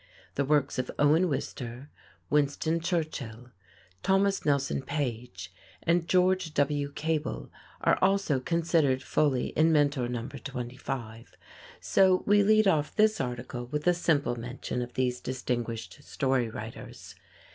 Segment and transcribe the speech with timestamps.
[0.33, 1.91] The works of Owen Wister,
[2.31, 3.51] Winston Churchill,
[4.01, 6.91] Thomas Nelson Page and George W.
[6.93, 11.35] Cable are also considered fully in Mentor Number 25,
[11.79, 17.13] so we lead off this article with a simple mention of these distinguished story writers.